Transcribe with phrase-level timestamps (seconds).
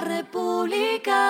[0.00, 1.20] la República.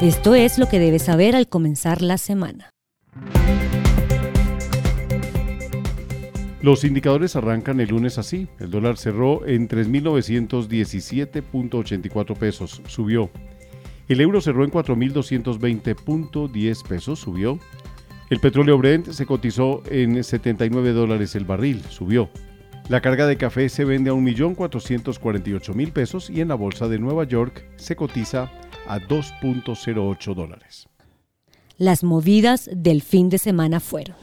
[0.00, 2.68] Esto es lo que debes saber al comenzar la semana.
[6.60, 8.48] Los indicadores arrancan el lunes así.
[8.58, 13.30] El dólar cerró en 3.917.84 pesos, subió.
[14.08, 17.58] El euro cerró en 4.220.10 pesos, subió.
[18.30, 22.30] El petróleo Brent se cotizó en 79 dólares el barril, subió.
[22.88, 27.24] La carga de café se vende a 1.448.000 pesos y en la bolsa de Nueva
[27.24, 28.50] York se cotiza
[28.86, 30.88] a 2.08 dólares.
[31.76, 34.16] Las movidas del fin de semana fueron.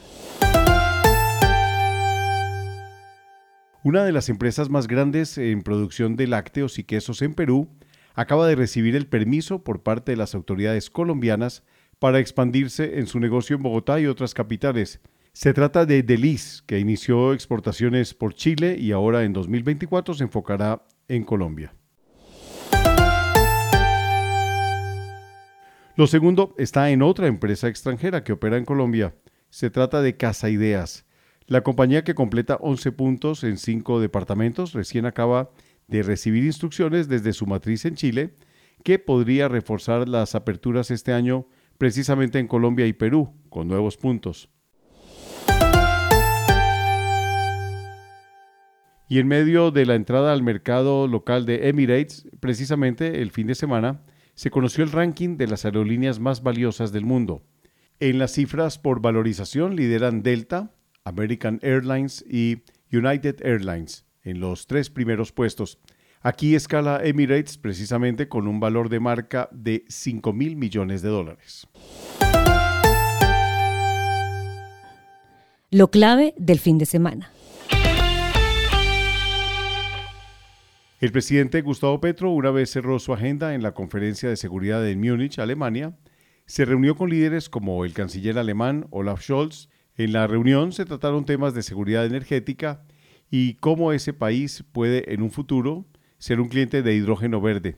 [3.84, 7.68] Una de las empresas más grandes en producción de lácteos y quesos en Perú
[8.16, 11.64] acaba de recibir el permiso por parte de las autoridades colombianas
[12.02, 15.00] para expandirse en su negocio en Bogotá y otras capitales.
[15.34, 20.84] Se trata de Delis, que inició exportaciones por Chile y ahora en 2024 se enfocará
[21.08, 21.76] en Colombia.
[25.96, 29.14] Lo segundo está en otra empresa extranjera que opera en Colombia.
[29.52, 31.06] Se trata de Casa Ideas.
[31.46, 35.52] La compañía que completa 11 puntos en 5 departamentos recién acaba
[35.88, 38.34] de recibir instrucciones desde su matriz en Chile
[38.84, 41.46] que podría reforzar las aperturas este año
[41.82, 44.52] precisamente en Colombia y Perú con nuevos puntos.
[49.10, 53.56] Y en medio de la entrada al mercado local de Emirates, precisamente el fin de
[53.56, 54.04] semana,
[54.36, 57.48] se conoció el ranking de las aerolíneas más valiosas del mundo.
[58.00, 62.62] En las cifras por valorización lideran Delta, American Airlines y
[62.96, 65.80] United Airlines en los tres primeros puestos.
[66.24, 71.68] Aquí escala Emirates precisamente con un valor de marca de 5 mil millones de dólares.
[75.72, 77.32] Lo clave del fin de semana.
[81.00, 85.02] El presidente Gustavo Petro, una vez cerró su agenda en la conferencia de seguridad en
[85.02, 85.98] Múnich, Alemania,
[86.46, 89.70] se reunió con líderes como el canciller alemán Olaf Scholz.
[89.96, 92.84] En la reunión se trataron temas de seguridad energética
[93.32, 95.88] y cómo ese país puede en un futuro
[96.22, 97.76] ser un cliente de hidrógeno verde.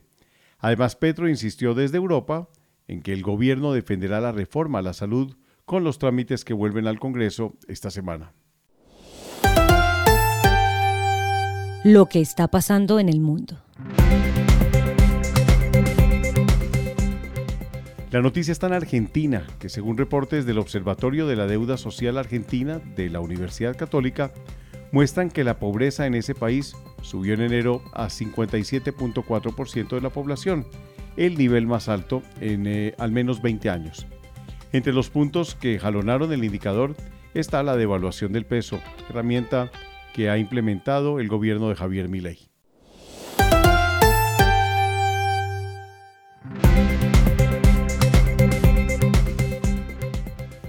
[0.60, 2.48] Además, Petro insistió desde Europa
[2.86, 6.86] en que el gobierno defenderá la reforma a la salud con los trámites que vuelven
[6.86, 8.32] al Congreso esta semana.
[11.84, 13.58] lo que está pasando en el mundo.
[18.10, 22.80] La noticia está en Argentina, que según reportes del Observatorio de la Deuda Social Argentina
[22.96, 24.32] de la Universidad Católica,
[24.94, 30.68] muestran que la pobreza en ese país subió en enero a 57.4% de la población,
[31.16, 34.06] el nivel más alto en eh, al menos 20 años.
[34.72, 36.94] Entre los puntos que jalonaron el indicador
[37.34, 38.78] está la devaluación del peso,
[39.10, 39.72] herramienta
[40.12, 42.38] que ha implementado el gobierno de Javier Milei.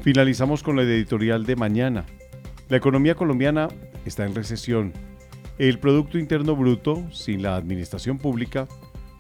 [0.02, 2.06] Finalizamos con la editorial de mañana.
[2.68, 3.68] La economía colombiana
[4.06, 4.92] está en recesión.
[5.60, 8.68] El Producto Interno Bruto, sin la administración pública,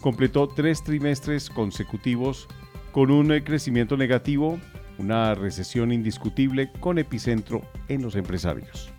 [0.02, 2.48] completó tres trimestres consecutivos
[2.92, 4.60] con un crecimiento negativo,
[4.98, 8.92] una recesión indiscutible con epicentro en los empresarios.